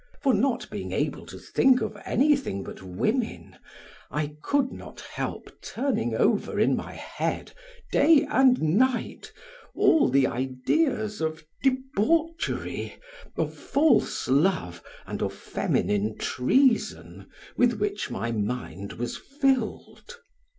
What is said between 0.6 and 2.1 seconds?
being able to think of